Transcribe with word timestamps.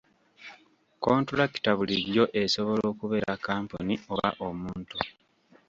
Kontulakita 1.03 1.71
bulijjo 1.77 2.23
esobola 2.41 2.83
okubeera 2.91 3.33
kampuni 3.45 3.93
oba 4.11 4.29
omuntu. 4.47 4.97